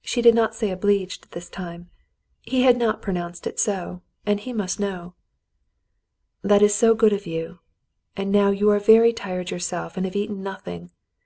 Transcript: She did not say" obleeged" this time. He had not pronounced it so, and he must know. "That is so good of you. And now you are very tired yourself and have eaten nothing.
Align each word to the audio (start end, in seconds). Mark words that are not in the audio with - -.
She 0.00 0.22
did 0.22 0.34
not 0.34 0.54
say" 0.54 0.70
obleeged" 0.74 1.28
this 1.32 1.50
time. 1.50 1.90
He 2.40 2.62
had 2.62 2.78
not 2.78 3.02
pronounced 3.02 3.46
it 3.46 3.60
so, 3.60 4.00
and 4.24 4.40
he 4.40 4.54
must 4.54 4.80
know. 4.80 5.12
"That 6.40 6.62
is 6.62 6.74
so 6.74 6.94
good 6.94 7.12
of 7.12 7.26
you. 7.26 7.58
And 8.16 8.32
now 8.32 8.48
you 8.52 8.70
are 8.70 8.78
very 8.80 9.12
tired 9.12 9.50
yourself 9.50 9.98
and 9.98 10.06
have 10.06 10.16
eaten 10.16 10.42
nothing. 10.42 10.92